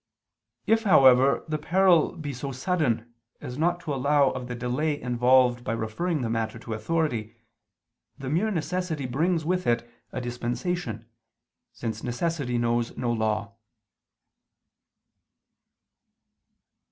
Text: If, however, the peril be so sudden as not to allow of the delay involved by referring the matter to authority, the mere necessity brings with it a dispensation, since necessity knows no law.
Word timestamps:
If, 0.65 0.81
however, 0.81 1.45
the 1.47 1.59
peril 1.59 2.13
be 2.15 2.33
so 2.33 2.51
sudden 2.51 3.13
as 3.39 3.55
not 3.59 3.79
to 3.81 3.93
allow 3.93 4.31
of 4.31 4.47
the 4.47 4.55
delay 4.55 4.99
involved 4.99 5.63
by 5.63 5.73
referring 5.73 6.21
the 6.23 6.29
matter 6.31 6.57
to 6.57 6.73
authority, 6.73 7.35
the 8.17 8.27
mere 8.27 8.49
necessity 8.49 9.05
brings 9.05 9.45
with 9.45 9.67
it 9.67 9.87
a 10.11 10.19
dispensation, 10.19 11.07
since 11.71 12.01
necessity 12.03 12.57
knows 12.57 12.97
no 12.97 13.11
law. 13.13 13.53